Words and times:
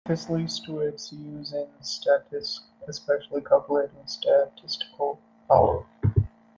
This 0.07 0.31
leads 0.31 0.59
to 0.61 0.79
its 0.79 1.13
use 1.13 1.53
in 1.53 1.67
statistics, 1.83 2.61
especially 2.87 3.41
calculating 3.41 4.01
statistical 4.07 5.19
power. 5.47 5.85